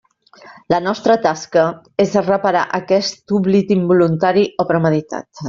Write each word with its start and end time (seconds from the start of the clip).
La 0.73 0.77
nostra 0.85 1.17
tasca 1.25 1.65
és 2.05 2.15
reparar 2.29 2.65
aquest 2.79 3.35
oblit 3.41 3.75
involuntari 3.79 4.49
o 4.65 4.67
premeditat. 4.73 5.31